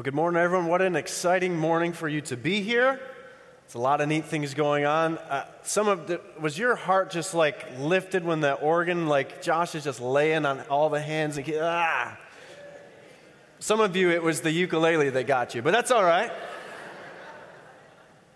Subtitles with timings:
[0.00, 0.66] Well, good morning, everyone.
[0.66, 2.98] What an exciting morning for you to be here.
[3.66, 5.18] It's a lot of neat things going on.
[5.18, 9.74] Uh, some of the, was your heart just like lifted when the organ, like Josh
[9.74, 12.16] is just laying on all the hands and ah.
[13.58, 16.32] Some of you, it was the ukulele that got you, but that's all right.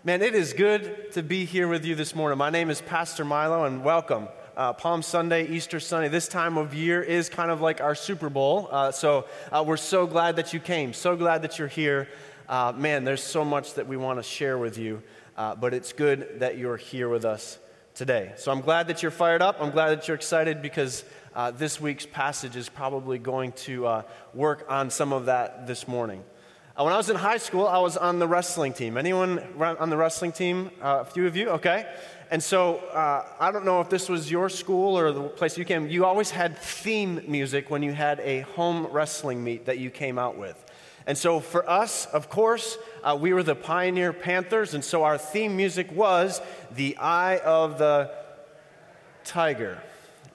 [0.03, 2.37] Man, it is good to be here with you this morning.
[2.37, 6.07] My name is Pastor Milo, and welcome uh, Palm Sunday, Easter Sunday.
[6.07, 8.69] This time of year is kind of like our Super Bowl.
[8.71, 12.07] Uh, so uh, we're so glad that you came, so glad that you're here.
[12.47, 15.01] Uh, man, there's so much that we want to share with you,
[15.37, 17.59] uh, but it's good that you're here with us
[17.95, 18.33] today.
[18.37, 19.57] So I'm glad that you're fired up.
[19.59, 21.03] I'm glad that you're excited because
[21.35, 24.03] uh, this week's passage is probably going to
[24.33, 26.23] work on some of that this morning.
[26.77, 28.95] when I was in high school, I was on the wrestling team.
[28.95, 30.71] Anyone on the wrestling team?
[30.81, 31.49] a few of you?
[31.49, 31.85] Okay.
[32.31, 35.65] And so uh, I don't know if this was your school or the place you
[35.65, 39.89] came, you always had theme music when you had a home wrestling meet that you
[39.89, 40.63] came out with.
[41.07, 45.19] And so for us, of course, uh, we were the Pioneer Panthers, and so our
[45.19, 48.11] theme music was The Eye of the
[49.23, 49.81] Tiger.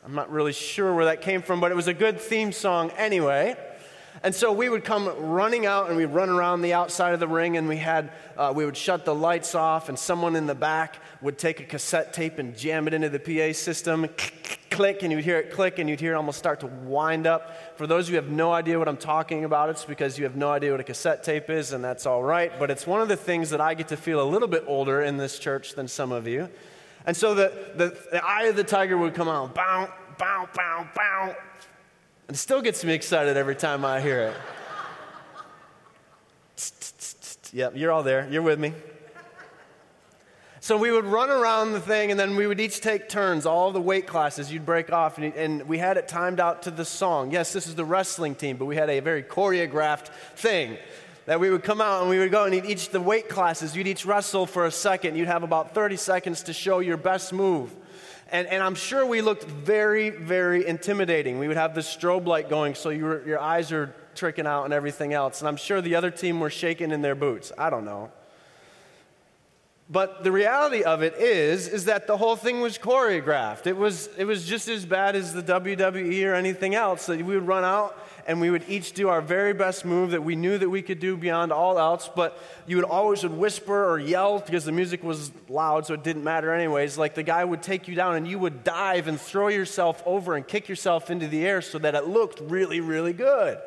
[0.05, 2.91] I'm not really sure where that came from, but it was a good theme song
[2.93, 3.57] anyway.
[4.23, 7.29] And so we would come running out and we'd run around the outside of the
[7.29, 10.55] ring and we had, uh, we would shut the lights off and someone in the
[10.55, 14.07] back would take a cassette tape and jam it into the PA system,
[14.71, 17.79] click, and you'd hear it click and you'd hear it almost start to wind up.
[17.79, 20.25] For those of you who have no idea what I'm talking about, it's because you
[20.25, 22.53] have no idea what a cassette tape is and that's all right.
[22.59, 25.01] But it's one of the things that I get to feel a little bit older
[25.01, 26.51] in this church than some of you.
[27.07, 30.87] And so the, the, the eye of the tiger would come out, bow, bow, bow,
[30.95, 31.37] bow.
[32.31, 34.33] And it still gets me excited every time I hear
[36.57, 37.53] it.
[37.53, 38.29] yep, you're all there.
[38.31, 38.73] You're with me.
[40.61, 43.73] So we would run around the thing, and then we would each take turns, all
[43.73, 44.53] the weight classes.
[44.53, 47.33] You'd break off, and, and, we had it timed out to the song.
[47.33, 50.79] Yes, this is the wrestling team, but we had a very choreographed thing
[51.27, 53.77] that we would come out and we would go and each the weight classes.
[53.77, 55.17] You'd each wrestle for a second.
[55.17, 57.75] You'd have about 30 seconds to show your best move.
[58.33, 61.39] And, and I'm sure we looked very, very intimidating.
[61.39, 64.73] We would have the strobe light going so your, your eyes are tricking out and
[64.73, 65.41] everything else.
[65.41, 67.53] And I'm sure the other team were shaking in their boots.
[67.59, 68.11] I don't know.
[69.93, 73.67] But the reality of it is, is that the whole thing was choreographed.
[73.67, 77.07] It was, it was just as bad as the WWE or anything else.
[77.07, 80.23] That we would run out and we would each do our very best move that
[80.23, 82.09] we knew that we could do beyond all else.
[82.15, 86.05] But you would always would whisper or yell because the music was loud, so it
[86.05, 86.97] didn't matter anyways.
[86.97, 90.37] Like the guy would take you down and you would dive and throw yourself over
[90.37, 93.59] and kick yourself into the air so that it looked really, really good.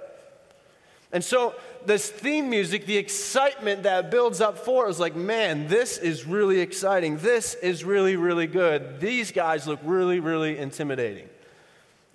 [1.14, 1.54] And so,
[1.86, 6.26] this theme music, the excitement that builds up for it is like, man, this is
[6.26, 7.18] really exciting.
[7.18, 9.00] This is really, really good.
[9.00, 11.30] These guys look really, really intimidating.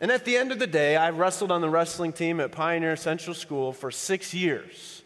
[0.00, 2.96] And at the end of the day, I wrestled on the wrestling team at Pioneer
[2.96, 5.02] Central School for six years.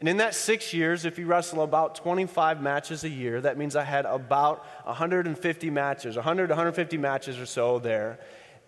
[0.00, 3.74] And in that six years, if you wrestle about 25 matches a year, that means
[3.74, 8.18] I had about 150 matches, 100, 150 matches or so there.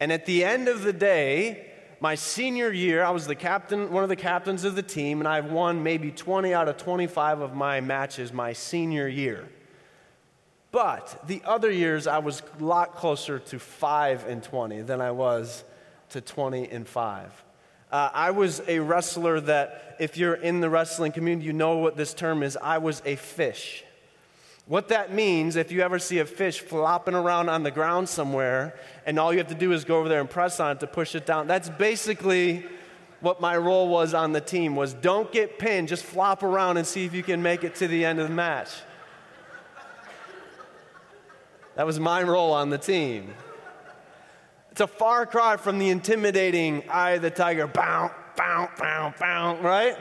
[0.01, 1.70] And at the end of the day,
[2.01, 5.29] my senior year, I was the captain, one of the captains of the team, and
[5.29, 9.49] I've won maybe 20 out of 25 of my matches my senior year.
[10.73, 15.11] But the other years, I was a lot closer to 5 and 20 than I
[15.11, 15.65] was
[16.11, 17.45] to 20 and 5.
[17.93, 21.97] Uh, I was a wrestler that, if you're in the wrestling community, you know what
[21.97, 22.57] this term is.
[22.57, 23.85] I was a fish.
[24.71, 28.77] What that means, if you ever see a fish flopping around on the ground somewhere,
[29.05, 30.87] and all you have to do is go over there and press on it to
[30.87, 32.65] push it down, that's basically
[33.19, 36.87] what my role was on the team was don't get pinned, just flop around and
[36.87, 38.69] see if you can make it to the end of the match.
[41.75, 43.35] That was my role on the team.
[44.71, 49.61] It's a far cry from the intimidating eye of the tiger, bow, bow, bow, bow,
[49.63, 49.97] right?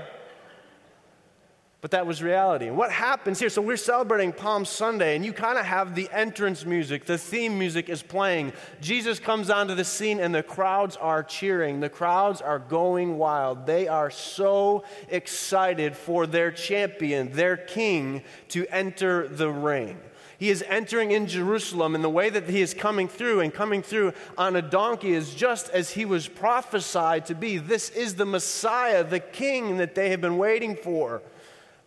[1.81, 2.67] But that was reality.
[2.67, 3.49] And what happens here?
[3.49, 7.57] So we're celebrating Palm Sunday, and you kind of have the entrance music, the theme
[7.57, 8.51] music is playing.
[8.81, 11.79] Jesus comes onto the scene, and the crowds are cheering.
[11.79, 13.65] The crowds are going wild.
[13.65, 19.97] They are so excited for their champion, their king, to enter the ring.
[20.37, 23.81] He is entering in Jerusalem, and the way that he is coming through and coming
[23.81, 27.57] through on a donkey is just as he was prophesied to be.
[27.57, 31.21] This is the Messiah, the king that they have been waiting for.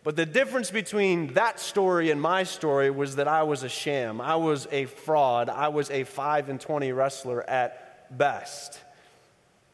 [0.03, 4.19] But the difference between that story and my story was that I was a sham.
[4.19, 5.47] I was a fraud.
[5.49, 8.79] I was a 5 and 20 wrestler at best.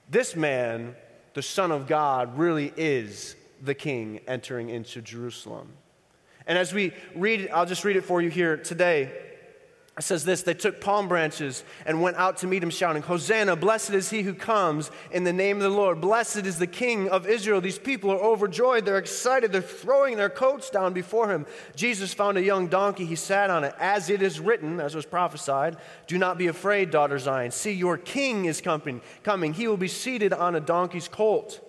[0.10, 0.96] This man,
[1.34, 5.70] the Son of God, really is the king entering into Jerusalem.
[6.46, 9.12] And as we read, I'll just read it for you here today.
[10.00, 13.58] It says this they took palm branches and went out to meet him, shouting, Hosanna,
[13.58, 16.00] blessed is he who comes in the name of the Lord.
[16.00, 17.60] Blessed is the King of Israel.
[17.60, 18.86] These people are overjoyed.
[18.86, 19.52] They're excited.
[19.52, 21.46] They're throwing their coats down before him.
[21.76, 23.06] Jesus found a young donkey.
[23.06, 23.76] He sat on it.
[23.78, 25.76] As it is written, as was prophesied,
[26.08, 27.52] Do not be afraid, daughter Zion.
[27.52, 29.02] See, your king is coming.
[29.24, 29.54] coming.
[29.54, 31.60] He will be seated on a donkey's colt.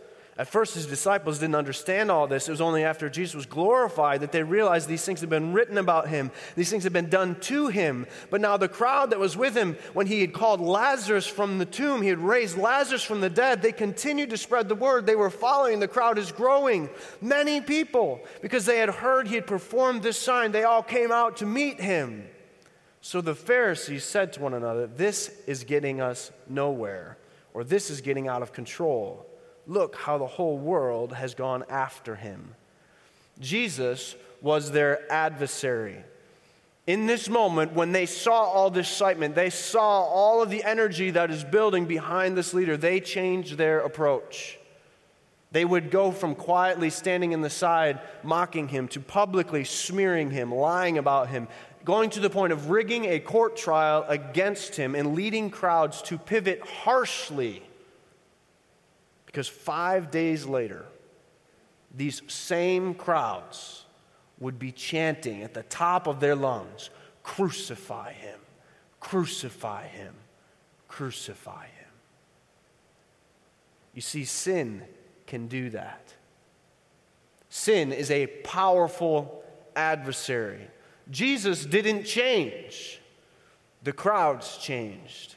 [0.41, 2.49] At first, his disciples didn't understand all this.
[2.49, 5.77] It was only after Jesus was glorified that they realized these things had been written
[5.77, 8.07] about him, these things had been done to him.
[8.31, 11.67] But now, the crowd that was with him when he had called Lazarus from the
[11.67, 15.05] tomb, he had raised Lazarus from the dead, they continued to spread the word.
[15.05, 15.79] They were following.
[15.79, 16.89] The crowd is growing.
[17.21, 21.37] Many people, because they had heard he had performed this sign, they all came out
[21.39, 22.27] to meet him.
[23.03, 27.19] So the Pharisees said to one another, This is getting us nowhere,
[27.53, 29.27] or this is getting out of control.
[29.71, 32.57] Look how the whole world has gone after him.
[33.39, 36.03] Jesus was their adversary.
[36.89, 41.13] In this moment, when they saw all this excitement, they saw all of the energy
[41.13, 44.59] that is building behind this leader, they changed their approach.
[45.53, 50.53] They would go from quietly standing in the side, mocking him, to publicly smearing him,
[50.53, 51.47] lying about him,
[51.85, 56.19] going to the point of rigging a court trial against him and leading crowds to
[56.19, 57.63] pivot harshly
[59.31, 60.85] because five days later,
[61.95, 63.85] these same crowds
[64.41, 66.91] would be chanting at the top of their lungs
[67.23, 68.41] Crucify him,
[68.99, 70.15] crucify him,
[70.89, 71.93] crucify him.
[73.95, 74.83] You see, sin
[75.29, 76.15] can do that.
[77.51, 79.45] Sin is a powerful
[79.77, 80.67] adversary.
[81.11, 83.01] Jesus didn't change,
[83.85, 85.37] the crowds changed.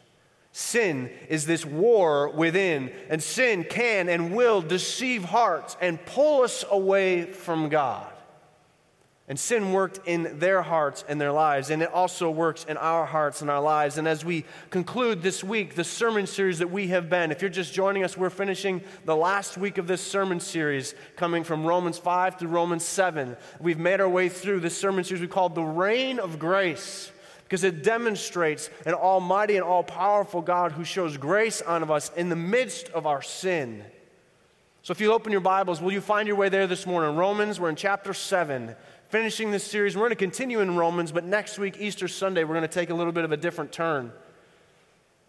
[0.55, 6.63] Sin is this war within, and sin can and will deceive hearts and pull us
[6.69, 8.07] away from God.
[9.27, 13.03] And sin worked in their hearts and their lives, and it also works in our
[13.03, 13.97] hearts and our lives.
[13.97, 17.49] And as we conclude this week, the sermon series that we have been, if you're
[17.49, 21.97] just joining us, we're finishing the last week of this sermon series, coming from Romans
[21.97, 23.37] 5 to Romans 7.
[23.59, 27.11] We've made our way through this sermon series we called The Reign of Grace
[27.53, 32.29] because it demonstrates an almighty and all powerful God who shows grace unto us in
[32.29, 33.83] the midst of our sin.
[34.81, 37.15] So if you open your Bibles, will you find your way there this morning?
[37.15, 38.75] Romans, we're in chapter 7,
[39.09, 39.95] finishing this series.
[39.95, 42.89] We're going to continue in Romans, but next week, Easter Sunday, we're going to take
[42.89, 44.11] a little bit of a different turn.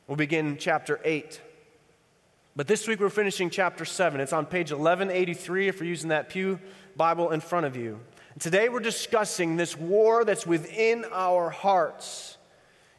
[0.07, 1.43] We'll begin chapter 8.
[2.57, 4.19] But this week we're finishing chapter 7.
[4.23, 6.59] It's on page 1183 if you're using that Pew
[6.97, 8.01] Bible in front of you.
[8.41, 12.37] Today we're discussing this war that's within our hearts.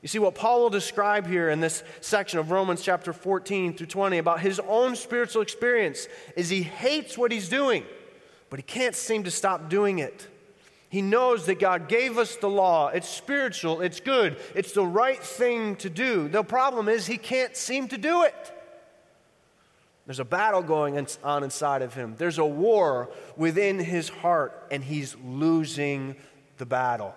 [0.02, 3.88] You see, what Paul will describe here in this section of Romans chapter 14 through
[3.88, 7.84] 20 about his own spiritual experience is he hates what he's doing,
[8.50, 10.28] but he can't seem to stop doing it.
[10.88, 12.88] He knows that God gave us the law.
[12.88, 16.30] It's spiritual, it's good, it's the right thing to do.
[16.30, 18.55] The problem is he can't seem to do it.
[20.06, 22.16] There's a battle going on inside of him.
[22.18, 26.16] There's a war within his heart, and he's losing
[26.58, 27.16] the battle.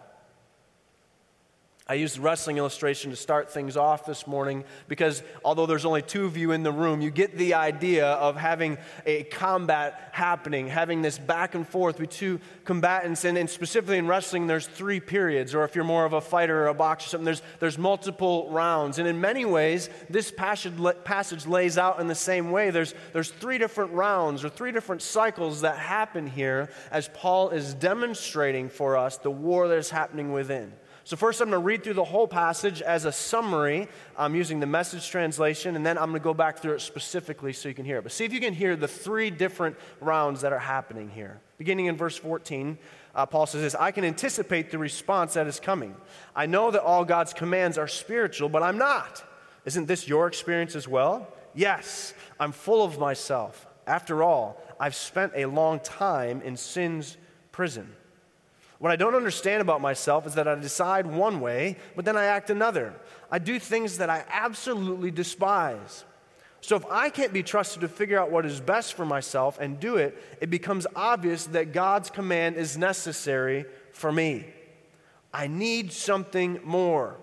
[1.91, 6.03] I used the wrestling illustration to start things off this morning because although there's only
[6.03, 8.77] two of you in the room, you get the idea of having
[9.07, 13.25] a combat happening, having this back and forth with two combatants.
[13.25, 16.65] And, and specifically in wrestling, there's three periods, or if you're more of a fighter
[16.65, 18.99] or a boxer something, there's, there's multiple rounds.
[18.99, 20.75] And in many ways, this passage,
[21.05, 22.69] passage lays out in the same way.
[22.69, 27.73] There's, there's three different rounds or three different cycles that happen here as Paul is
[27.73, 30.75] demonstrating for us the war that is happening within.
[31.09, 33.89] So, first, I'm going to read through the whole passage as a summary.
[34.15, 37.55] I'm using the message translation, and then I'm going to go back through it specifically
[37.55, 38.03] so you can hear it.
[38.03, 41.41] But see if you can hear the three different rounds that are happening here.
[41.57, 42.77] Beginning in verse 14,
[43.15, 45.97] uh, Paul says this I can anticipate the response that is coming.
[46.37, 49.25] I know that all God's commands are spiritual, but I'm not.
[49.65, 51.33] Isn't this your experience as well?
[51.55, 53.67] Yes, I'm full of myself.
[53.87, 57.17] After all, I've spent a long time in sin's
[57.51, 57.95] prison.
[58.79, 62.25] What I don't understand about myself is that I decide one way, but then I
[62.25, 62.95] act another.
[63.31, 66.05] I do things that I absolutely despise.
[66.61, 69.79] So if I can't be trusted to figure out what is best for myself and
[69.81, 74.47] do it, it becomes obvious that God's command is necessary for me.
[75.33, 77.17] I need something more.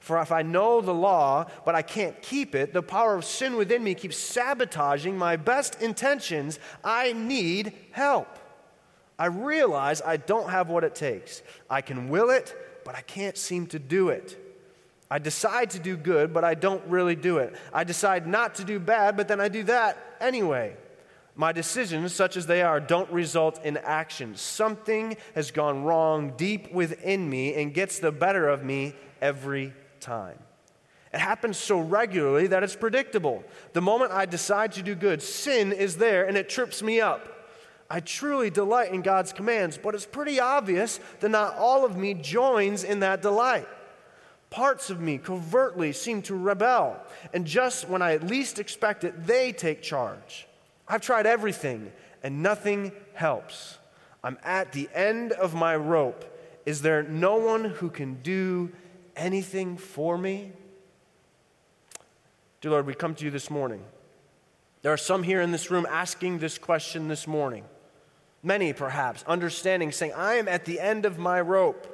[0.00, 3.56] For if I know the law, but I can't keep it, the power of sin
[3.56, 6.58] within me keeps sabotaging my best intentions.
[6.82, 8.38] I need help.
[9.20, 11.42] I realize I don't have what it takes.
[11.68, 14.38] I can will it, but I can't seem to do it.
[15.10, 17.54] I decide to do good, but I don't really do it.
[17.70, 20.74] I decide not to do bad, but then I do that anyway.
[21.34, 24.36] My decisions, such as they are, don't result in action.
[24.36, 30.38] Something has gone wrong deep within me and gets the better of me every time.
[31.12, 33.44] It happens so regularly that it's predictable.
[33.74, 37.36] The moment I decide to do good, sin is there and it trips me up.
[37.90, 42.14] I truly delight in God's commands, but it's pretty obvious that not all of me
[42.14, 43.66] joins in that delight.
[44.48, 47.00] Parts of me covertly seem to rebel,
[47.34, 50.46] and just when I least expect it, they take charge.
[50.86, 51.90] I've tried everything
[52.22, 53.78] and nothing helps.
[54.22, 56.24] I'm at the end of my rope.
[56.66, 58.70] Is there no one who can do
[59.16, 60.52] anything for me?
[62.60, 63.82] Dear Lord, we come to you this morning.
[64.82, 67.64] There are some here in this room asking this question this morning.
[68.42, 71.86] Many, perhaps, understanding, saying, I am at the end of my rope.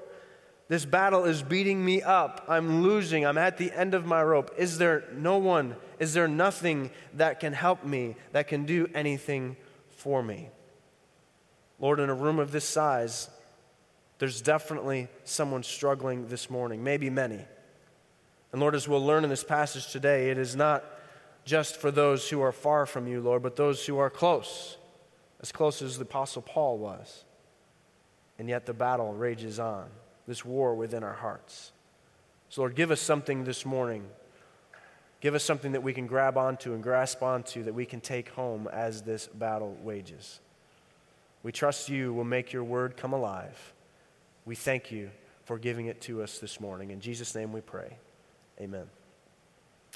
[0.68, 2.44] This battle is beating me up.
[2.48, 3.24] I'm losing.
[3.24, 4.52] I'm at the end of my rope.
[4.56, 5.76] Is there no one?
[5.98, 9.56] Is there nothing that can help me, that can do anything
[9.88, 10.50] for me?
[11.78, 13.28] Lord, in a room of this size,
[14.18, 17.40] there's definitely someone struggling this morning, maybe many.
[18.52, 20.84] And Lord, as we'll learn in this passage today, it is not
[21.44, 24.78] just for those who are far from you, Lord, but those who are close,
[25.40, 27.24] as close as the Apostle Paul was.
[28.38, 29.86] And yet the battle rages on
[30.26, 31.72] this war within our hearts.
[32.48, 34.04] So, Lord, give us something this morning.
[35.20, 38.28] Give us something that we can grab onto and grasp onto that we can take
[38.30, 40.40] home as this battle wages.
[41.42, 43.72] We trust you will make your word come alive.
[44.44, 45.10] We thank you
[45.44, 46.90] for giving it to us this morning.
[46.90, 47.96] In Jesus' name we pray.
[48.60, 48.86] Amen.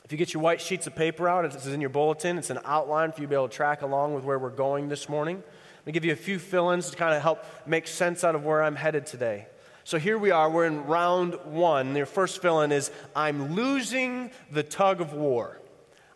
[0.04, 2.38] If you get your white sheets of paper out, it's in your bulletin.
[2.38, 4.88] It's an outline for you to be able to track along with where we're going
[4.88, 5.37] this morning.
[5.37, 8.25] I'm going to give you a few fill ins to kind of help make sense
[8.25, 9.47] out of where I'm headed today.
[9.85, 11.97] So here we are, we're in round one.
[11.97, 15.59] Your first fill in is I'm losing the tug of war.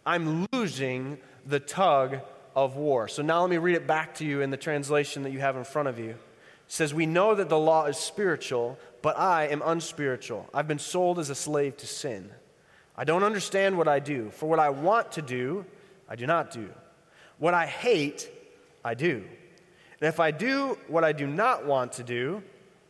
[0.05, 2.19] I'm losing the tug
[2.55, 3.09] of war.
[3.09, 5.57] So now let me read it back to you in the translation that you have
[5.57, 6.11] in front of you.
[6.11, 6.19] It
[6.69, 10.49] says, We know that the law is spiritual, but I am unspiritual.
[10.53, 12.31] I've been sold as a slave to sin.
[12.97, 15.65] I don't understand what I do, for what I want to do,
[16.09, 16.71] I do not do.
[17.39, 18.29] What I hate,
[18.85, 19.25] I do.
[20.01, 22.43] And if I do what I do not want to do,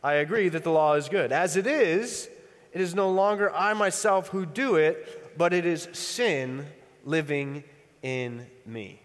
[0.03, 1.31] I agree that the law is good.
[1.31, 2.29] As it is,
[2.71, 6.67] it is no longer I myself who do it, but it is sin
[7.03, 7.63] living
[8.03, 9.01] in me.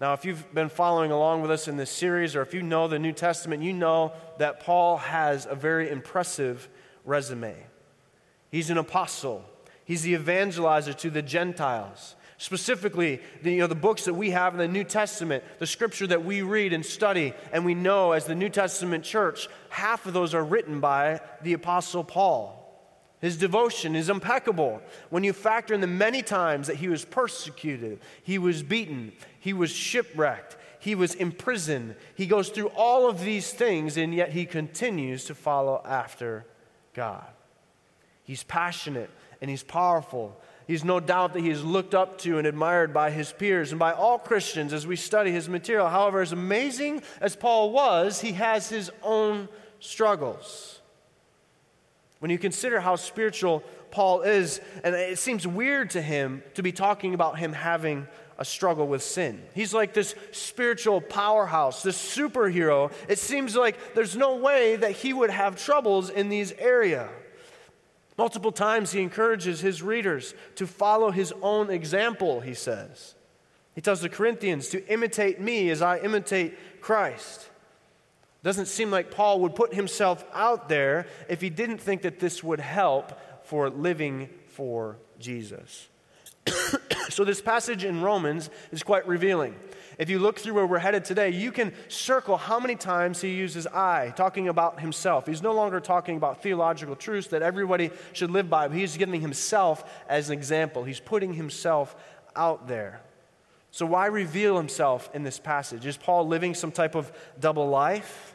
[0.00, 2.88] Now, if you've been following along with us in this series, or if you know
[2.88, 6.68] the New Testament, you know that Paul has a very impressive
[7.04, 7.54] resume.
[8.50, 9.44] He's an apostle,
[9.92, 12.16] he's the evangelizer to the Gentiles.
[12.38, 16.06] Specifically, the, you know, the books that we have in the New Testament, the scripture
[16.06, 20.14] that we read and study, and we know as the New Testament church, half of
[20.14, 22.58] those are written by the Apostle Paul.
[23.20, 24.80] His devotion is impeccable.
[25.10, 29.52] When you factor in the many times that he was persecuted, he was beaten, he
[29.52, 34.46] was shipwrecked, he was imprisoned, he goes through all of these things, and yet he
[34.46, 36.46] continues to follow after
[36.94, 37.26] God.
[38.24, 39.10] He's passionate
[39.42, 43.10] and he's powerful He's no doubt that he is looked up to and admired by
[43.10, 45.88] his peers and by all Christians as we study his material.
[45.88, 49.48] However, as amazing as Paul was, he has his own
[49.80, 50.80] struggles.
[52.20, 56.70] When you consider how spiritual Paul is, and it seems weird to him to be
[56.70, 58.06] talking about him having
[58.38, 59.42] a struggle with sin.
[59.54, 62.92] He's like this spiritual powerhouse, this superhero.
[63.08, 67.10] It seems like there's no way that he would have troubles in these areas.
[68.22, 73.16] Multiple times he encourages his readers to follow his own example, he says.
[73.74, 77.48] He tells the Corinthians to imitate me as I imitate Christ.
[78.44, 82.44] Doesn't seem like Paul would put himself out there if he didn't think that this
[82.44, 85.88] would help for living for Jesus.
[87.08, 89.56] so, this passage in Romans is quite revealing.
[89.98, 93.34] If you look through where we're headed today, you can circle how many times he
[93.34, 95.26] uses I, talking about himself.
[95.26, 99.20] He's no longer talking about theological truths that everybody should live by, but he's giving
[99.20, 100.84] himself as an example.
[100.84, 101.94] He's putting himself
[102.34, 103.00] out there.
[103.70, 105.86] So, why reveal himself in this passage?
[105.86, 108.34] Is Paul living some type of double life?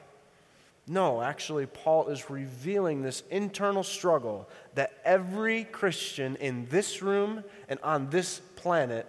[0.87, 7.79] No, actually, Paul is revealing this internal struggle that every Christian in this room and
[7.83, 9.05] on this planet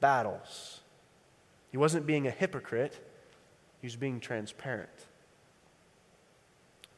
[0.00, 0.81] battles.
[1.72, 2.94] He wasn't being a hypocrite,
[3.80, 4.90] he was being transparent.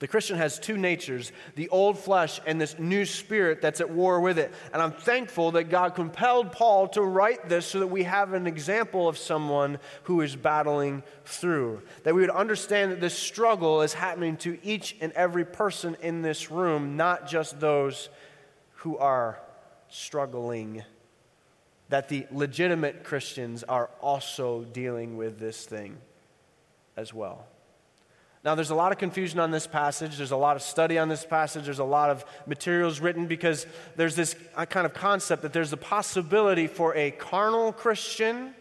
[0.00, 4.20] The Christian has two natures the old flesh and this new spirit that's at war
[4.20, 4.52] with it.
[4.72, 8.46] And I'm thankful that God compelled Paul to write this so that we have an
[8.46, 11.80] example of someone who is battling through.
[12.02, 16.20] That we would understand that this struggle is happening to each and every person in
[16.20, 18.08] this room, not just those
[18.78, 19.40] who are
[19.88, 20.82] struggling
[21.88, 25.98] that the legitimate Christians are also dealing with this thing
[26.96, 27.46] as well.
[28.44, 30.18] Now, there's a lot of confusion on this passage.
[30.18, 31.64] There's a lot of study on this passage.
[31.64, 34.36] There's a lot of materials written because there's this
[34.68, 38.54] kind of concept that there's a possibility for a carnal Christian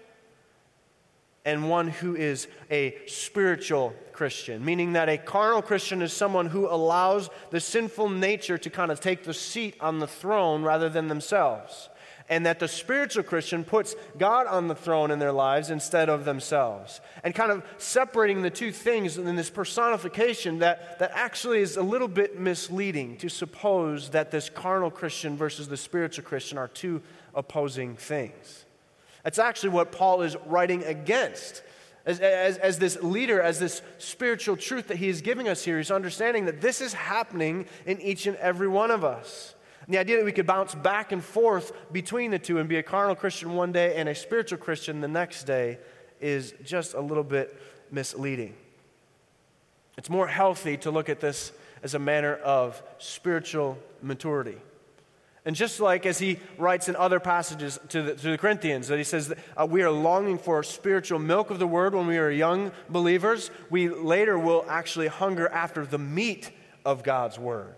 [1.46, 6.70] and one who is a spiritual Christian, meaning that a carnal Christian is someone who
[6.70, 11.10] allows the sinful nature to kind of take the seat on the throne rather than
[11.10, 11.90] themselves.
[12.30, 16.26] And that the spiritual Christian puts God on the throne in their lives instead of
[16.26, 17.02] themselves.
[17.24, 21.84] And kind of separating the two things in this personification that, that actually is a
[21.84, 27.02] little bit misleading to suppose that this carnal Christian versus the spiritual Christian are two
[27.36, 28.66] opposing things.
[29.24, 31.64] That's actually what Paul is writing against.
[32.06, 35.78] As, as, as, this leader, as this spiritual truth that he is giving us here,
[35.78, 39.56] he's understanding that this is happening in each and every one of us.
[39.86, 42.78] And the idea that we could bounce back and forth between the two and be
[42.78, 45.78] a carnal Christian one day and a spiritual Christian the next day
[46.22, 47.60] is just a little bit
[47.92, 48.56] misleading.
[49.98, 51.52] It's more healthy to look at this
[51.84, 54.58] as a manner of spiritual maturity.
[55.46, 58.98] And just like as he writes in other passages to the, to the Corinthians, that
[58.98, 62.18] he says, that, uh, we are longing for spiritual milk of the word when we
[62.18, 66.50] are young believers, we later will actually hunger after the meat
[66.86, 67.76] of God's word.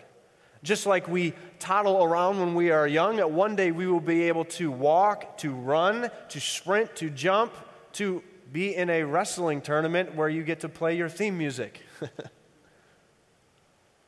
[0.65, 4.45] Just like we toddle around when we are young, one day we will be able
[4.45, 7.53] to walk, to run, to sprint, to jump,
[7.93, 11.81] to be in a wrestling tournament where you get to play your theme music.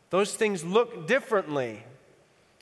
[0.10, 1.84] Those things look differently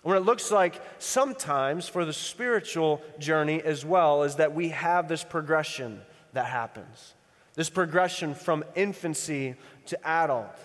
[0.06, 5.08] what it looks like sometimes for the spiritual journey as well is that we have
[5.08, 6.00] this progression
[6.34, 7.16] that happens.
[7.56, 9.56] This progression from infancy
[9.88, 10.60] to adult.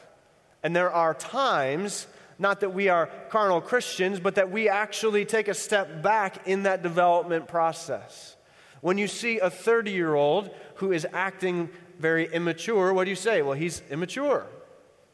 [0.62, 2.06] And there are times,
[2.40, 6.62] not that we are carnal Christians, but that we actually take a step back in
[6.62, 8.34] that development process.
[8.80, 11.68] When you see a 30 year old who is acting
[11.98, 13.42] very immature, what do you say?
[13.42, 14.46] Well, he's immature.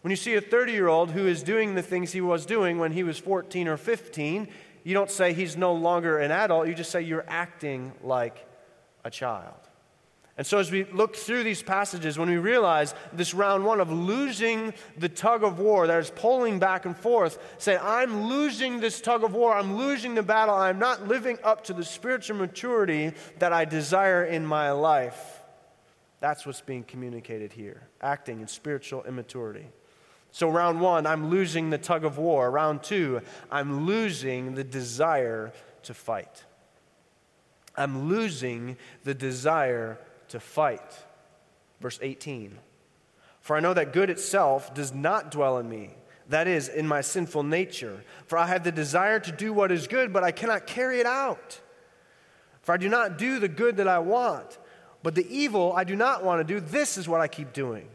[0.02, 2.78] When you see a 30 year old who is doing the things he was doing
[2.78, 4.46] when he was 14 or 15,
[4.84, 8.46] you don't say he's no longer an adult, you just say you're acting like
[9.02, 9.65] a child.
[10.38, 13.90] And so, as we look through these passages, when we realize this round one of
[13.90, 19.00] losing the tug of war that is pulling back and forth, say, I'm losing this
[19.00, 23.12] tug of war, I'm losing the battle, I'm not living up to the spiritual maturity
[23.38, 25.40] that I desire in my life.
[26.20, 29.66] That's what's being communicated here acting in spiritual immaturity.
[30.32, 32.50] So, round one, I'm losing the tug of war.
[32.50, 36.44] Round two, I'm losing the desire to fight.
[37.74, 41.04] I'm losing the desire to fight.
[41.80, 42.58] Verse 18
[43.40, 45.90] For I know that good itself does not dwell in me,
[46.28, 48.02] that is, in my sinful nature.
[48.26, 51.06] For I have the desire to do what is good, but I cannot carry it
[51.06, 51.60] out.
[52.62, 54.58] For I do not do the good that I want,
[55.02, 57.88] but the evil I do not want to do, this is what I keep doing.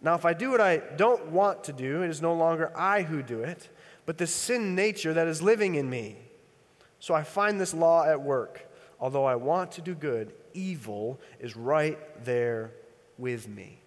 [0.00, 3.02] Now, if I do what I don't want to do, it is no longer I
[3.02, 3.68] who do it,
[4.04, 6.16] but the sin nature that is living in me.
[6.98, 8.68] So I find this law at work.
[9.02, 12.70] Although I want to do good, evil is right there
[13.18, 13.80] with me.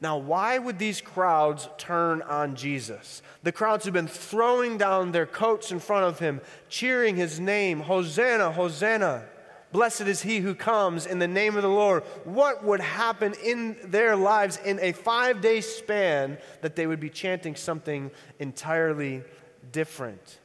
[0.00, 3.22] Now, why would these crowds turn on Jesus?
[3.44, 7.78] The crowds have been throwing down their coats in front of him, cheering his name
[7.78, 9.24] Hosanna, Hosanna.
[9.70, 12.02] Blessed is he who comes in the name of the Lord.
[12.24, 17.08] What would happen in their lives in a five day span that they would be
[17.08, 19.22] chanting something entirely
[19.70, 20.40] different?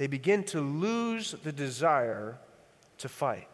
[0.00, 2.38] They begin to lose the desire
[2.96, 3.50] to fight.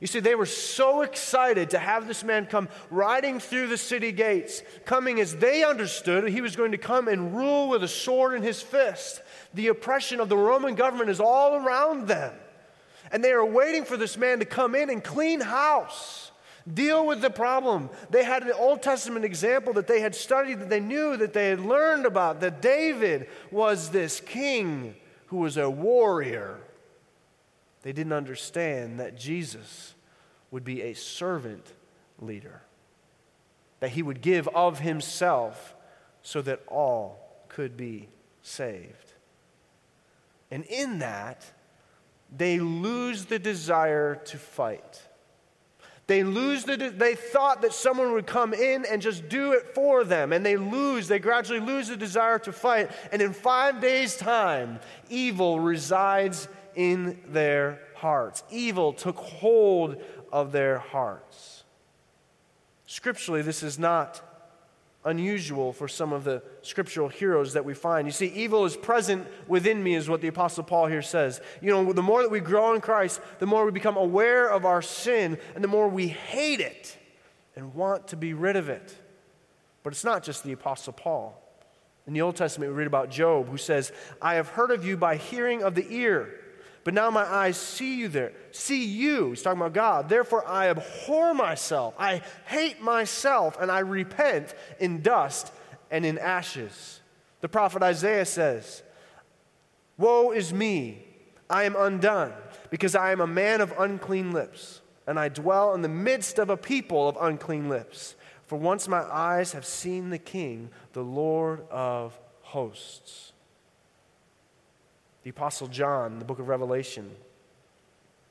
[0.00, 4.10] You see, they were so excited to have this man come riding through the city
[4.10, 8.34] gates, coming as they understood he was going to come and rule with a sword
[8.34, 9.22] in his fist.
[9.54, 12.34] The oppression of the Roman government is all around them.
[13.12, 16.32] And they are waiting for this man to come in and clean house,
[16.74, 17.90] deal with the problem.
[18.10, 21.46] They had an Old Testament example that they had studied, that they knew, that they
[21.46, 24.96] had learned about, that David was this king
[25.30, 26.58] who was a warrior.
[27.82, 29.94] They didn't understand that Jesus
[30.50, 31.72] would be a servant
[32.18, 32.62] leader,
[33.78, 35.76] that he would give of himself
[36.22, 38.08] so that all could be
[38.42, 39.12] saved.
[40.50, 41.46] And in that,
[42.36, 45.00] they lose the desire to fight.
[46.10, 50.02] They lose the, they thought that someone would come in and just do it for
[50.02, 52.90] them, and they lose, they gradually lose the desire to fight.
[53.12, 58.42] And in five days' time, evil resides in their hearts.
[58.50, 61.62] Evil took hold of their hearts.
[62.86, 64.20] Scripturally, this is not
[65.04, 68.06] unusual for some of the scriptural heroes that we find.
[68.06, 71.40] You see, evil is present within me, is what the Apostle Paul here says.
[71.62, 74.66] You know, the more that we grow in Christ, the more we become aware of
[74.66, 76.96] our sin, and the more we hate it
[77.56, 78.94] and want to be rid of it.
[79.82, 81.36] But it's not just the Apostle Paul.
[82.06, 84.96] In the Old Testament, we read about Job, who says, I have heard of you
[84.96, 86.40] by hearing of the ear.
[86.82, 89.30] But now my eyes see you there, see you.
[89.30, 90.08] He's talking about God.
[90.08, 91.94] Therefore, I abhor myself.
[91.98, 95.52] I hate myself, and I repent in dust
[95.90, 97.00] and in ashes.
[97.42, 98.82] The prophet Isaiah says,
[99.98, 101.04] Woe is me!
[101.50, 102.32] I am undone,
[102.70, 106.48] because I am a man of unclean lips, and I dwell in the midst of
[106.48, 108.14] a people of unclean lips.
[108.46, 113.32] For once my eyes have seen the King, the Lord of hosts.
[115.22, 117.14] The Apostle John, the book of Revelation,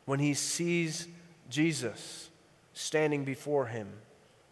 [0.06, 1.08] when he sees
[1.50, 2.30] Jesus
[2.74, 3.88] standing before him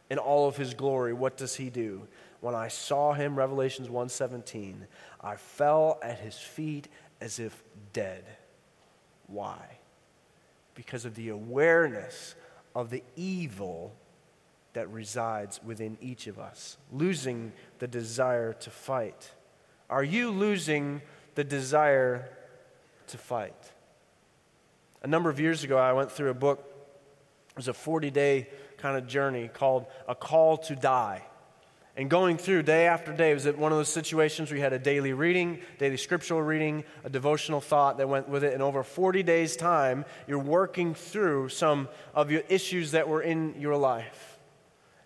[0.10, 2.08] in all of his glory, what does he do?
[2.42, 4.88] When I saw him, Revelations 1:17,
[5.20, 6.88] I fell at his feet
[7.20, 8.24] as if dead.
[9.26, 9.80] Why?
[10.76, 12.36] Because of the awareness
[12.76, 13.96] of the evil
[14.74, 19.32] that resides within each of us, losing the desire to fight.
[19.90, 21.02] Are you losing
[21.38, 22.28] the desire
[23.06, 23.54] to fight.
[25.04, 26.66] A number of years ago, I went through a book.
[27.52, 31.24] It was a 40 day kind of journey called A Call to Die.
[31.96, 34.80] And going through day after day, was one of those situations where you had a
[34.80, 38.54] daily reading, daily scriptural reading, a devotional thought that went with it.
[38.54, 43.62] And over 40 days' time, you're working through some of your issues that were in
[43.62, 44.37] your life.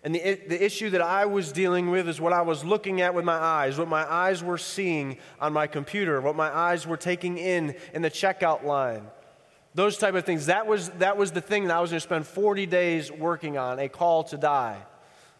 [0.04, 3.14] And the, the issue that I was dealing with is what I was looking at
[3.14, 6.96] with my eyes, what my eyes were seeing on my computer, what my eyes were
[6.96, 9.06] taking in in the checkout line.
[9.74, 10.46] Those type of things.
[10.46, 13.56] That was, that was the thing that I was going to spend 40 days working
[13.56, 14.82] on, a call to die.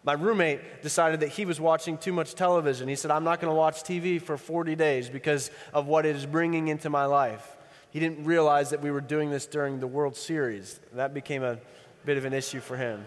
[0.04, 2.88] My roommate decided that he was watching too much television.
[2.88, 6.16] He said, I'm not going to watch TV for 40 days because of what it
[6.16, 7.56] is bringing into my life.
[7.90, 10.80] He didn't realize that we were doing this during the World Series.
[10.94, 11.58] That became a
[12.04, 13.04] bit of an issue for him.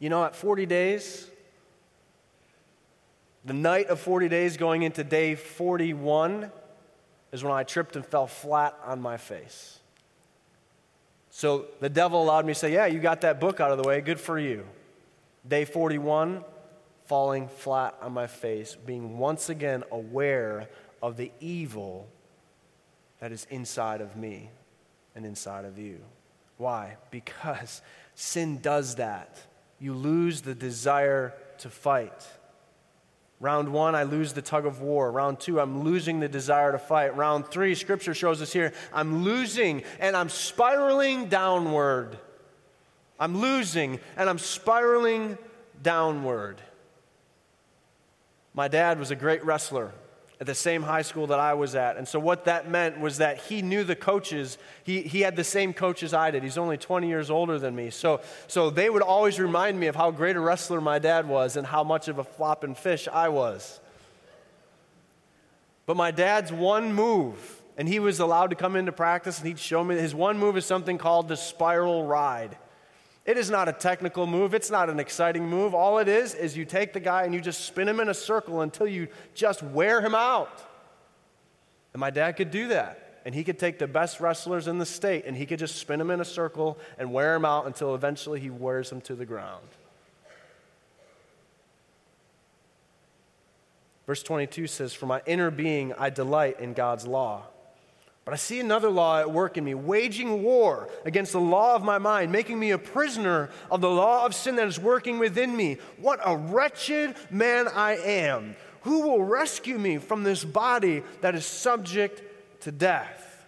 [0.00, 1.30] You know, at 40 days,
[3.44, 6.50] the night of 40 days going into day 41
[7.32, 9.78] is when I tripped and fell flat on my face.
[11.28, 13.86] So the devil allowed me to say, Yeah, you got that book out of the
[13.86, 14.00] way.
[14.00, 14.66] Good for you.
[15.46, 16.44] Day 41,
[17.06, 20.68] falling flat on my face, being once again aware
[21.02, 22.08] of the evil
[23.20, 24.50] that is inside of me
[25.14, 26.00] and inside of you.
[26.56, 26.96] Why?
[27.10, 27.80] Because
[28.14, 29.38] sin does that
[29.80, 32.26] you lose the desire to fight.
[33.40, 35.10] Round one, I lose the tug of war.
[35.10, 37.16] Round two, I'm losing the desire to fight.
[37.16, 42.18] Round three, scripture shows us here, I'm losing and I'm spiraling downward.
[43.18, 45.38] I'm losing and I'm spiraling
[45.82, 46.60] downward.
[48.52, 49.92] My dad was a great wrestler
[50.40, 51.98] at the same high school that I was at.
[51.98, 54.56] And so, what that meant was that he knew the coaches.
[54.82, 56.42] He, he had the same coaches I did.
[56.42, 57.90] He's only 20 years older than me.
[57.90, 61.56] So, so, they would always remind me of how great a wrestler my dad was
[61.56, 63.80] and how much of a flopping fish I was.
[65.84, 69.58] But my dad's one move, and he was allowed to come into practice and he'd
[69.58, 72.56] show me his one move is something called the spiral ride.
[73.30, 74.54] It is not a technical move.
[74.54, 75.72] It's not an exciting move.
[75.72, 78.14] All it is is you take the guy and you just spin him in a
[78.14, 80.60] circle until you just wear him out.
[81.92, 83.20] And my dad could do that.
[83.24, 86.00] And he could take the best wrestlers in the state and he could just spin
[86.00, 89.24] them in a circle and wear them out until eventually he wears them to the
[89.24, 89.68] ground.
[94.08, 97.44] Verse 22 says, For my inner being I delight in God's law.
[98.30, 101.82] But I see another law at work in me, waging war against the law of
[101.82, 105.56] my mind, making me a prisoner of the law of sin that is working within
[105.56, 105.78] me.
[105.96, 108.54] What a wretched man I am.
[108.82, 112.22] Who will rescue me from this body that is subject
[112.60, 113.44] to death?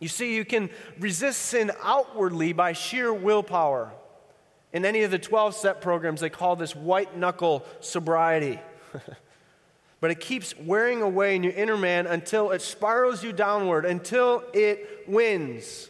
[0.00, 3.92] You see, you can resist sin outwardly by sheer willpower.
[4.72, 8.60] In any of the 12 step programs, they call this white knuckle sobriety.
[10.00, 14.44] But it keeps wearing away in your inner man until it spirals you downward, until
[14.52, 15.88] it wins.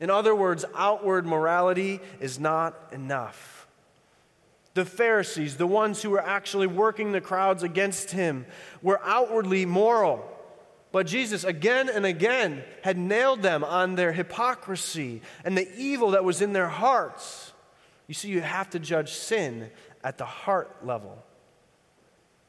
[0.00, 3.66] In other words, outward morality is not enough.
[4.74, 8.46] The Pharisees, the ones who were actually working the crowds against him,
[8.82, 10.24] were outwardly moral.
[10.92, 16.24] But Jesus, again and again, had nailed them on their hypocrisy and the evil that
[16.24, 17.52] was in their hearts.
[18.06, 19.70] You see, you have to judge sin
[20.02, 21.24] at the heart level.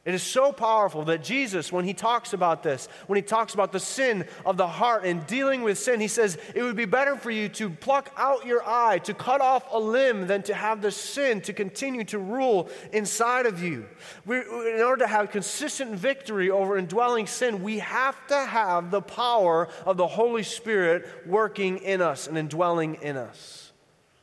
[0.05, 3.73] It is so powerful that Jesus, when he talks about this, when he talks about
[3.73, 7.17] the sin of the heart and dealing with sin, he says it would be better
[7.17, 10.81] for you to pluck out your eye, to cut off a limb, than to have
[10.81, 13.88] the sin to continue to rule inside of you.
[14.25, 19.01] We, in order to have consistent victory over indwelling sin, we have to have the
[19.01, 23.73] power of the Holy Spirit working in us and indwelling in us.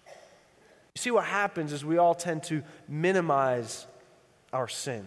[0.07, 3.87] You see, what happens is we all tend to minimize
[4.55, 5.05] our sin.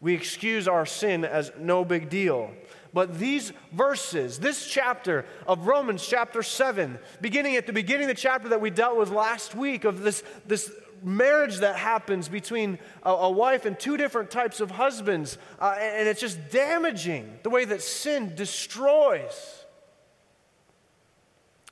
[0.00, 2.52] We excuse our sin as no big deal.
[2.92, 8.20] But these verses, this chapter of Romans, chapter 7, beginning at the beginning of the
[8.20, 10.70] chapter that we dealt with last week, of this, this
[11.02, 16.00] marriage that happens between a, a wife and two different types of husbands, uh, and,
[16.00, 19.64] and it's just damaging the way that sin destroys.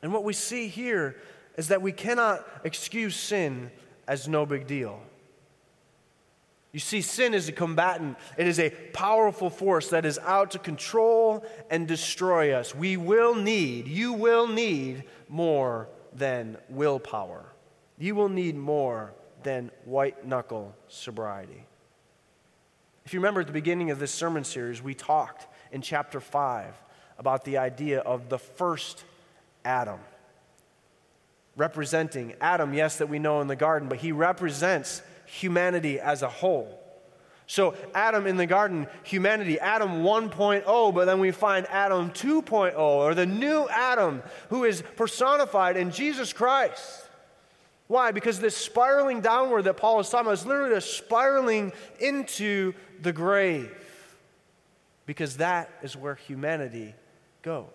[0.03, 1.17] And what we see here
[1.57, 3.71] is that we cannot excuse sin
[4.07, 5.01] as no big deal.
[6.77, 8.19] You see, sin is a combatant.
[8.37, 12.75] It is a powerful force that is out to control and destroy us.
[12.75, 17.47] We will need, you will need more than willpower.
[17.97, 21.65] You will need more than white knuckle sobriety.
[23.07, 26.75] If you remember at the beginning of this sermon series, we talked in chapter 5
[27.17, 29.03] about the idea of the first
[29.65, 30.01] Adam.
[31.57, 35.01] Representing Adam, yes, that we know in the garden, but he represents
[35.37, 36.83] humanity as a whole.
[37.47, 43.15] So, Adam in the garden, humanity, Adam 1.0, but then we find Adam 2.0, or
[43.15, 47.05] the new Adam who is personified in Jesus Christ.
[47.87, 48.11] Why?
[48.11, 53.13] Because this spiraling downward that Paul is talking about is literally a spiraling into the
[53.13, 53.71] grave.
[55.05, 56.95] Because that is where humanity
[57.43, 57.69] goes.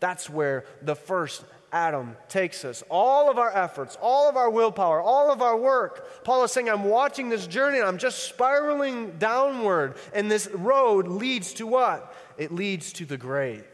[0.00, 2.84] That's where the first Adam takes us.
[2.90, 6.22] All of our efforts, all of our willpower, all of our work.
[6.22, 9.96] Paul is saying, I'm watching this journey and I'm just spiraling downward.
[10.12, 12.14] And this road leads to what?
[12.36, 13.64] It leads to the grave.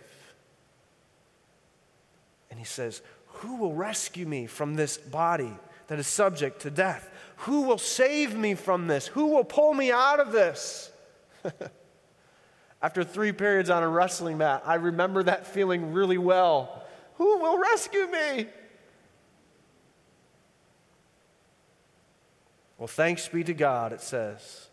[2.50, 5.52] And he says, Who will rescue me from this body
[5.88, 7.10] that is subject to death?
[7.38, 9.08] Who will save me from this?
[9.08, 10.92] Who will pull me out of this?
[12.82, 16.77] After three periods on a wrestling mat, I remember that feeling really well
[17.18, 18.46] who will rescue me?
[22.78, 24.68] Well, thanks be to God, it says.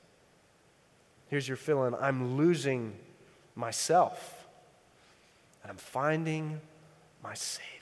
[1.28, 2.94] Here's your feeling I'm losing
[3.56, 4.48] myself,
[5.64, 6.62] and I'm finding
[7.24, 7.75] my Savior.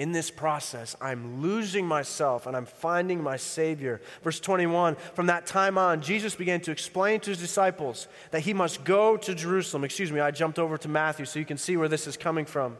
[0.00, 4.00] In this process, I'm losing myself and I'm finding my Savior.
[4.24, 8.54] Verse 21 From that time on, Jesus began to explain to his disciples that he
[8.54, 9.84] must go to Jerusalem.
[9.84, 12.46] Excuse me, I jumped over to Matthew so you can see where this is coming
[12.46, 12.78] from.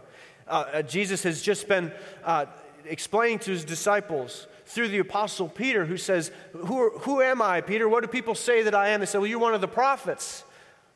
[0.49, 1.93] Uh, uh, Jesus has just been
[2.25, 2.47] uh,
[2.87, 7.87] explaining to his disciples through the apostle Peter, who says, who, who am I, Peter?
[7.87, 9.01] What do people say that I am?
[9.01, 10.43] They say, Well, you're one of the prophets.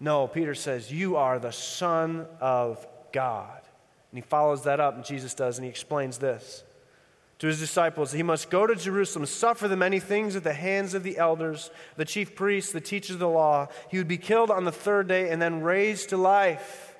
[0.00, 3.60] No, Peter says, You are the Son of God.
[4.14, 6.62] And he follows that up, and Jesus does, and he explains this
[7.40, 10.94] to his disciples he must go to Jerusalem, suffer the many things at the hands
[10.94, 13.66] of the elders, the chief priests, the teachers of the law.
[13.90, 16.94] He would be killed on the third day and then raised to life.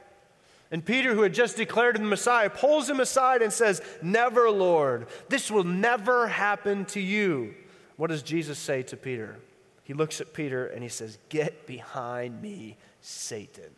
[0.73, 4.51] And Peter, who had just declared him the Messiah, pulls him aside and says, Never,
[4.51, 7.55] Lord, this will never happen to you.
[7.97, 9.37] What does Jesus say to Peter?
[9.85, 13.71] He looks at Peter and he says, Get behind me, Satan.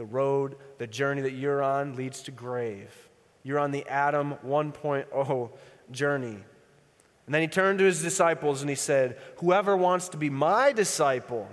[0.00, 3.10] The road, the journey that you're on leads to grave.
[3.42, 5.50] You're on the Adam 1.0
[5.90, 6.38] journey.
[7.26, 10.72] And then he turned to his disciples and he said, Whoever wants to be my
[10.72, 11.50] disciple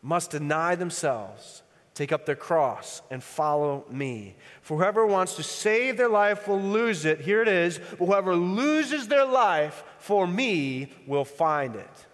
[0.00, 4.34] must deny themselves, take up their cross, and follow me.
[4.62, 7.20] For whoever wants to save their life will lose it.
[7.20, 7.76] Here it is.
[7.98, 12.06] Whoever loses their life for me will find it.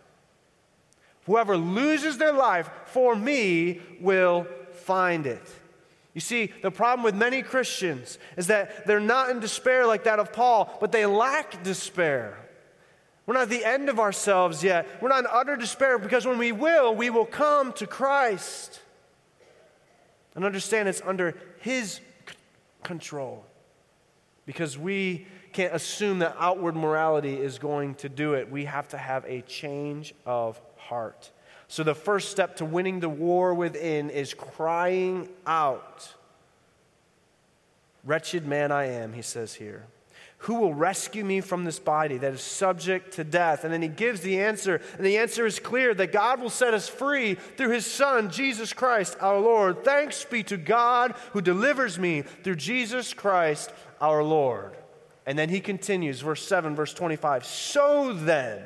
[1.27, 4.49] Whoever loses their life for me will
[4.85, 5.43] find it.
[6.15, 10.21] You see, the problem with many Christians is that they're not in despair like that
[10.21, 12.39] of Paul, but they lack despair.
[13.27, 14.87] We're not at the end of ourselves yet.
[15.01, 18.81] We're not in utter despair because when we will, we will come to Christ
[20.35, 22.01] and understand it's under His c-
[22.83, 23.45] control.
[24.47, 28.51] Because we can't assume that outward morality is going to do it.
[28.51, 31.31] We have to have a change of heart.
[31.75, 36.09] So, the first step to winning the war within is crying out.
[38.05, 39.83] Wretched man I am, he says here.
[40.39, 43.65] Who will rescue me from this body that is subject to death?
[43.65, 46.75] And then he gives the answer, and the answer is clear that God will set
[46.75, 49.83] us free through his Son, Jesus Christ our Lord.
[49.83, 54.77] Thanks be to God who delivers me through Jesus Christ our Lord.
[55.27, 57.45] And then he continues, verse 7, verse 25.
[57.45, 58.63] So then,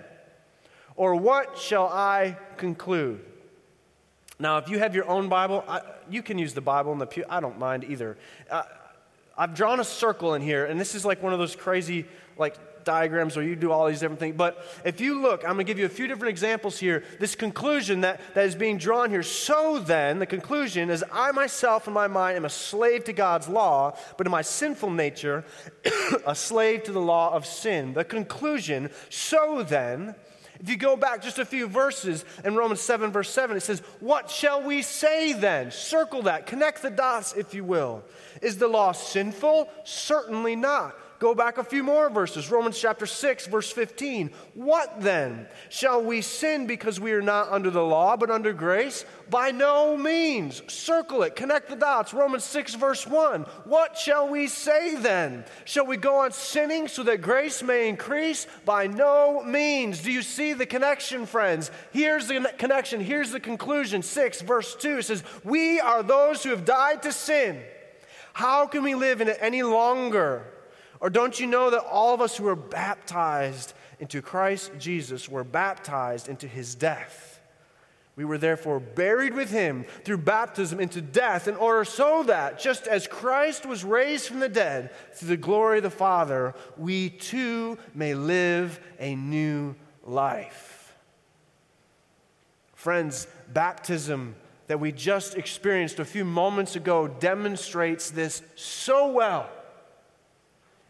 [0.98, 3.24] or what shall I conclude?
[4.40, 5.80] Now, if you have your own Bible, I,
[6.10, 7.24] you can use the Bible in the pew.
[7.30, 8.18] I don't mind either.
[8.50, 8.64] Uh,
[9.36, 12.04] I've drawn a circle in here, and this is like one of those crazy,
[12.36, 14.34] like diagrams where you do all these different things.
[14.36, 17.04] But if you look, I'm going to give you a few different examples here.
[17.20, 19.22] This conclusion that, that is being drawn here.
[19.22, 23.48] So then, the conclusion is I myself in my mind am a slave to God's
[23.48, 25.44] law, but in my sinful nature,
[26.26, 27.94] a slave to the law of sin.
[27.94, 30.16] The conclusion, so then,
[30.60, 33.80] if you go back just a few verses in Romans 7, verse 7, it says,
[34.00, 35.70] What shall we say then?
[35.70, 38.02] Circle that, connect the dots, if you will.
[38.42, 39.68] Is the law sinful?
[39.84, 40.96] Certainly not.
[41.18, 42.48] Go back a few more verses.
[42.48, 44.30] Romans chapter 6, verse 15.
[44.54, 45.48] What then?
[45.68, 49.04] Shall we sin because we are not under the law, but under grace?
[49.28, 50.62] By no means.
[50.72, 52.14] Circle it, connect the dots.
[52.14, 53.42] Romans 6, verse 1.
[53.64, 55.44] What shall we say then?
[55.64, 58.46] Shall we go on sinning so that grace may increase?
[58.64, 60.02] By no means.
[60.02, 61.72] Do you see the connection, friends?
[61.92, 63.00] Here's the connection.
[63.00, 64.04] Here's the conclusion.
[64.04, 67.60] 6, verse 2 says, We are those who have died to sin.
[68.34, 70.46] How can we live in it any longer?
[71.00, 75.44] Or don't you know that all of us who are baptized into Christ Jesus were
[75.44, 77.40] baptized into his death?
[78.16, 82.88] We were therefore buried with him through baptism into death, in order so that, just
[82.88, 87.78] as Christ was raised from the dead through the glory of the Father, we too
[87.94, 90.96] may live a new life.
[92.74, 94.34] Friends, baptism
[94.66, 99.48] that we just experienced a few moments ago demonstrates this so well.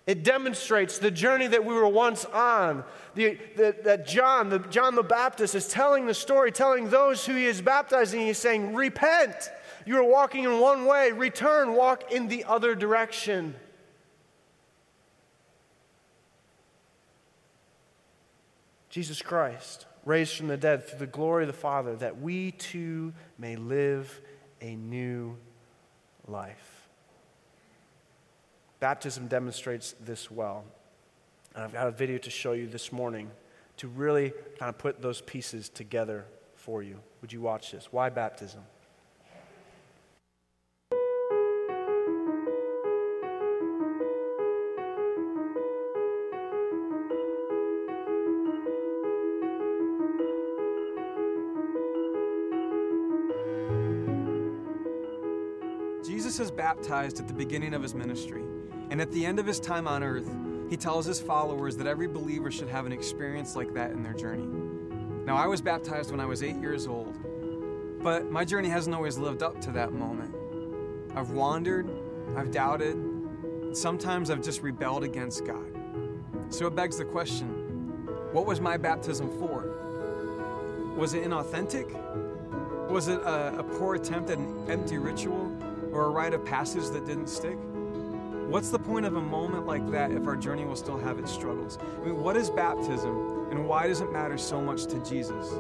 [0.09, 2.83] It demonstrates the journey that we were once on.
[3.14, 7.35] The, the, that John, the, John the Baptist, is telling the story, telling those who
[7.35, 9.51] he is baptizing, he's saying, Repent.
[9.85, 13.55] You are walking in one way, return, walk in the other direction.
[18.88, 23.12] Jesus Christ, raised from the dead through the glory of the Father, that we too
[23.37, 24.23] may live
[24.62, 25.37] a new
[26.27, 26.67] life.
[28.80, 30.64] Baptism demonstrates this well.
[31.54, 33.30] And I've got a video to show you this morning
[33.78, 37.00] to really kind of put those pieces together for you.
[37.20, 37.88] Would you watch this?
[37.90, 38.60] Why baptism?
[56.04, 58.42] Jesus is baptized at the beginning of his ministry.
[58.90, 60.31] And at the end of his time on earth,
[60.70, 64.12] he tells his followers that every believer should have an experience like that in their
[64.12, 64.46] journey.
[65.24, 67.16] Now, I was baptized when I was eight years old,
[68.03, 70.35] but my journey hasn't always lived up to that moment.
[71.14, 71.90] I've wandered,
[72.37, 72.96] I've doubted,
[73.72, 75.66] sometimes I've just rebelled against God.
[76.51, 77.55] So it begs the question
[78.33, 80.94] what was my baptism for?
[80.96, 81.88] Was it inauthentic?
[82.90, 85.57] Was it a, a poor attempt at an empty ritual
[85.92, 87.59] or a rite of passage that didn't stick?
[88.48, 91.30] What's the point of a moment like that if our journey will still have its
[91.30, 91.76] struggles?
[92.00, 95.52] I mean, what is baptism and why does it matter so much to Jesus?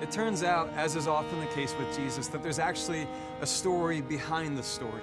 [0.00, 3.06] It turns out, as is often the case with Jesus, that there's actually
[3.42, 5.02] a story behind the story.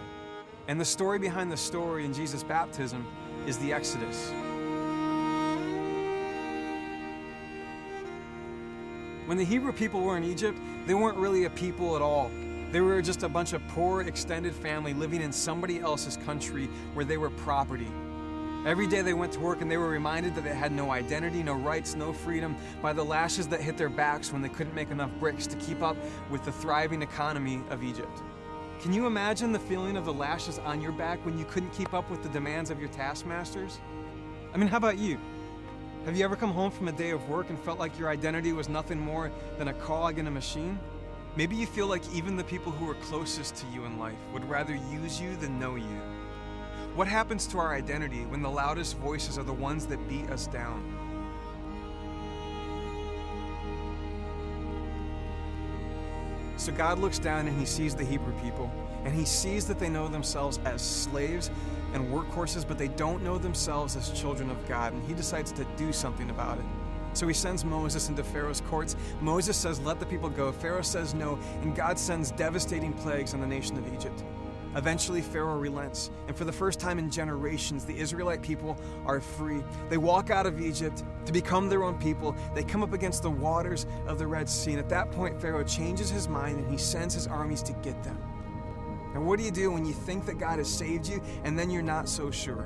[0.67, 3.05] And the story behind the story in Jesus' baptism
[3.45, 4.31] is the Exodus.
[9.29, 12.31] When the Hebrew people were in Egypt, they weren't really a people at all.
[12.71, 16.65] They were just a bunch of poor, extended family living in somebody else's country
[16.95, 17.85] where they were property.
[18.65, 21.43] Every day they went to work and they were reminded that they had no identity,
[21.43, 24.89] no rights, no freedom by the lashes that hit their backs when they couldn't make
[24.89, 25.95] enough bricks to keep up
[26.31, 28.23] with the thriving economy of Egypt.
[28.81, 31.93] Can you imagine the feeling of the lashes on your back when you couldn't keep
[31.93, 33.77] up with the demands of your taskmasters?
[34.55, 35.19] I mean, how about you?
[36.05, 38.53] Have you ever come home from a day of work and felt like your identity
[38.53, 40.79] was nothing more than a cog in a machine?
[41.35, 44.49] Maybe you feel like even the people who are closest to you in life would
[44.49, 46.01] rather use you than know you.
[46.95, 50.47] What happens to our identity when the loudest voices are the ones that beat us
[50.47, 50.81] down?
[56.55, 58.71] So God looks down and he sees the Hebrew people,
[59.03, 61.51] and he sees that they know themselves as slaves
[61.93, 64.93] and workhorses, but they don't know themselves as children of God.
[64.93, 66.65] And he decides to do something about it.
[67.13, 68.95] So he sends Moses into Pharaoh's courts.
[69.21, 70.51] Moses says, Let the people go.
[70.51, 74.23] Pharaoh says no, and God sends devastating plagues on the nation of Egypt.
[74.75, 79.63] Eventually, Pharaoh relents, and for the first time in generations, the Israelite people are free.
[79.89, 82.35] They walk out of Egypt to become their own people.
[82.53, 85.63] They come up against the waters of the Red Sea, and at that point, Pharaoh
[85.63, 88.19] changes his mind and he sends his armies to get them.
[89.13, 91.69] And what do you do when you think that God has saved you and then
[91.69, 92.63] you're not so sure?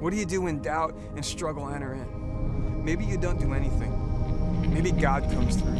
[0.00, 2.84] What do you do when doubt and struggle enter in?
[2.84, 4.72] Maybe you don't do anything.
[4.72, 5.78] Maybe God comes through.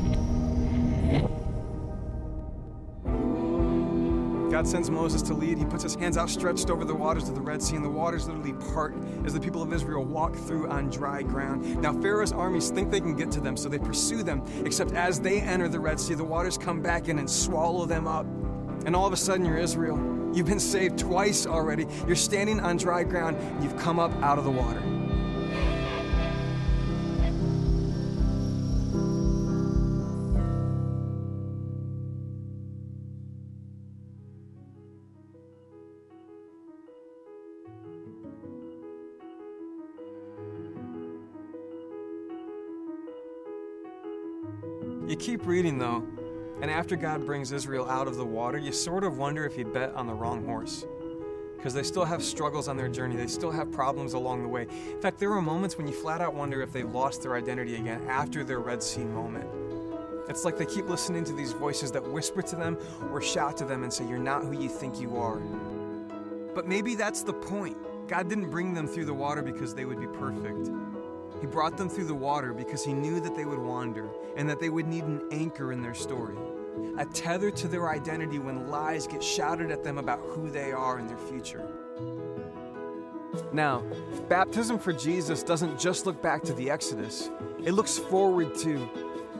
[4.50, 5.58] God sends Moses to lead.
[5.58, 8.26] He puts his hands outstretched over the waters of the Red Sea, and the waters
[8.26, 11.80] literally part as the people of Israel walk through on dry ground.
[11.80, 15.20] Now, Pharaoh's armies think they can get to them, so they pursue them, except as
[15.20, 18.26] they enter the Red Sea, the waters come back in and swallow them up.
[18.88, 19.98] And all of a sudden, you're Israel.
[20.32, 21.86] You've been saved twice already.
[22.06, 24.80] You're standing on dry ground, and you've come up out of the water.
[45.06, 46.06] You keep reading though,
[46.60, 49.64] and after God brings Israel out of the water, you sort of wonder if he
[49.64, 50.84] bet on the wrong horse.
[51.56, 54.62] Because they still have struggles on their journey, they still have problems along the way.
[54.62, 57.74] In fact, there are moments when you flat out wonder if they've lost their identity
[57.74, 59.48] again after their Red Sea moment.
[60.28, 62.76] It's like they keep listening to these voices that whisper to them
[63.12, 65.38] or shout to them and say, You're not who you think you are.
[66.54, 67.76] But maybe that's the point.
[68.08, 70.70] God didn't bring them through the water because they would be perfect.
[71.40, 74.60] He brought them through the water because he knew that they would wander and that
[74.60, 76.36] they would need an anchor in their story,
[76.98, 80.98] a tether to their identity when lies get shouted at them about who they are
[80.98, 81.68] and their future.
[83.52, 83.84] Now,
[84.28, 87.30] baptism for Jesus doesn't just look back to the Exodus,
[87.62, 88.88] it looks forward too.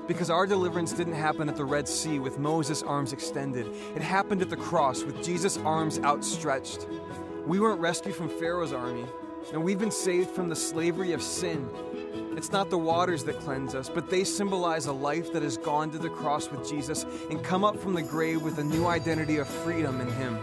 [0.06, 3.66] Because our deliverance didn't happen at the Red Sea with Moses' arms extended.
[3.94, 6.86] It happened at the cross with Jesus' arms outstretched.
[7.46, 9.04] We weren't rescued from Pharaoh's army,
[9.52, 11.68] and we've been saved from the slavery of sin.
[12.36, 15.90] It's not the waters that cleanse us, but they symbolize a life that has gone
[15.90, 19.38] to the cross with Jesus and come up from the grave with a new identity
[19.38, 20.38] of freedom in Him.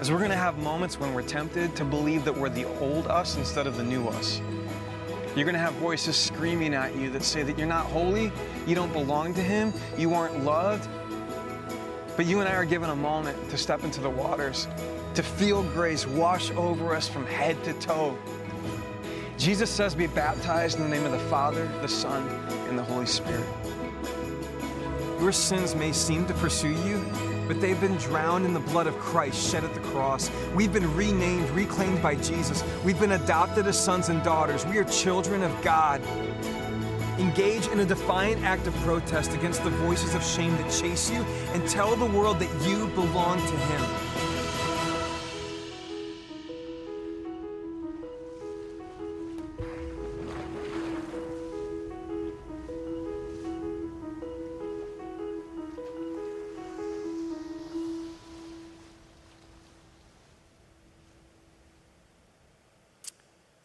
[0.00, 3.06] As we're going to have moments when we're tempted to believe that we're the old
[3.08, 4.40] us instead of the new us.
[5.36, 8.32] You're going to have voices screaming at you that say that you're not holy,
[8.66, 10.88] you don't belong to Him, you aren't loved.
[12.16, 14.66] But you and I are given a moment to step into the waters,
[15.14, 18.16] to feel grace wash over us from head to toe.
[19.36, 22.28] Jesus says, Be baptized in the name of the Father, the Son,
[22.68, 23.46] and the Holy Spirit.
[25.20, 27.04] Your sins may seem to pursue you,
[27.48, 30.30] but they've been drowned in the blood of Christ shed at the cross.
[30.54, 32.62] We've been renamed, reclaimed by Jesus.
[32.84, 34.64] We've been adopted as sons and daughters.
[34.66, 36.00] We are children of God.
[37.18, 41.20] Engage in a defiant act of protest against the voices of shame that chase you
[41.52, 44.09] and tell the world that you belong to Him.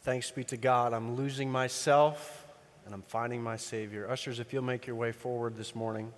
[0.05, 0.93] Thanks be to God.
[0.93, 2.45] I'm losing myself
[2.85, 4.07] and I'm finding my Savior.
[4.07, 6.13] Ushers, if you'll make your way forward this morning.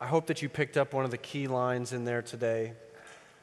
[0.00, 2.72] I hope that you picked up one of the key lines in there today.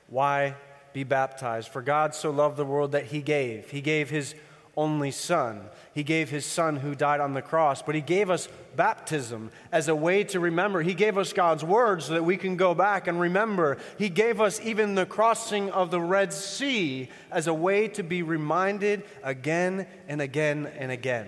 [0.07, 0.55] Why
[0.91, 1.69] be baptized?
[1.69, 3.69] For God so loved the world that He gave.
[3.69, 4.35] He gave His
[4.79, 5.59] only Son.
[5.93, 9.89] He gave His Son who died on the cross, but He gave us baptism as
[9.89, 10.81] a way to remember.
[10.81, 13.77] He gave us God's Word so that we can go back and remember.
[13.97, 18.23] He gave us even the crossing of the Red Sea as a way to be
[18.23, 21.27] reminded again and again and again.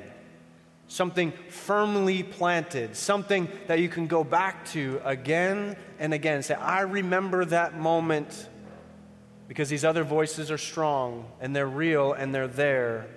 [0.88, 6.41] Something firmly planted, something that you can go back to again and again.
[6.41, 8.47] Say, I remember that moment
[9.49, 13.08] because these other voices are strong and they're real and they're there.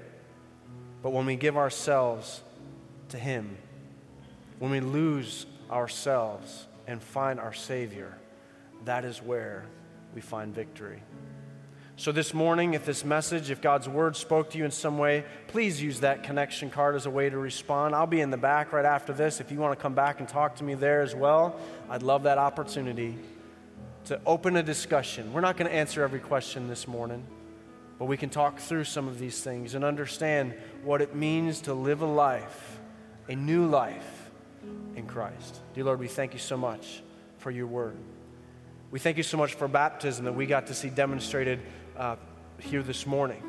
[1.04, 2.40] But when we give ourselves
[3.10, 3.58] to Him,
[4.58, 8.16] when we lose ourselves and find our Savior,
[8.86, 9.66] that is where
[10.14, 11.02] we find victory.
[11.98, 15.26] So, this morning, if this message, if God's word spoke to you in some way,
[15.48, 17.94] please use that connection card as a way to respond.
[17.94, 19.42] I'll be in the back right after this.
[19.42, 22.22] If you want to come back and talk to me there as well, I'd love
[22.22, 23.18] that opportunity
[24.06, 25.34] to open a discussion.
[25.34, 27.26] We're not going to answer every question this morning.
[27.98, 31.74] But we can talk through some of these things and understand what it means to
[31.74, 32.80] live a life,
[33.28, 34.30] a new life
[34.96, 35.60] in Christ.
[35.74, 37.02] Dear Lord, we thank you so much
[37.38, 37.96] for your word.
[38.90, 41.60] We thank you so much for baptism that we got to see demonstrated
[41.96, 42.16] uh,
[42.58, 43.42] here this morning,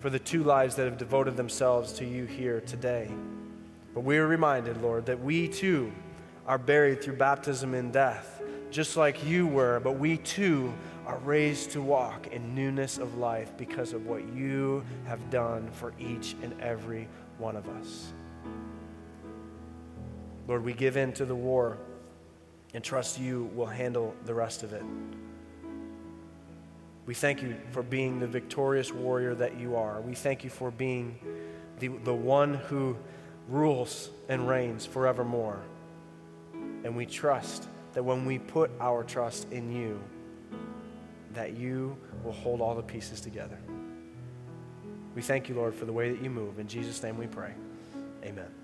[0.00, 3.10] for the two lives that have devoted themselves to you here today.
[3.94, 5.92] But we are reminded, Lord, that we too
[6.46, 8.42] are buried through baptism in death
[8.74, 10.74] just like you were, but we too
[11.06, 15.92] are raised to walk in newness of life because of what you have done for
[15.98, 18.12] each and every one of us.
[20.46, 21.78] Lord, we give in to the war
[22.74, 24.82] and trust you will handle the rest of it.
[27.06, 30.00] We thank you for being the victorious warrior that you are.
[30.00, 31.18] We thank you for being
[31.78, 32.96] the, the one who
[33.48, 35.60] rules and reigns forevermore.
[36.84, 40.00] And we trust that when we put our trust in you,
[41.34, 43.58] that you will hold all the pieces together.
[45.14, 46.58] We thank you, Lord, for the way that you move.
[46.58, 47.52] In Jesus' name we pray.
[48.24, 48.63] Amen.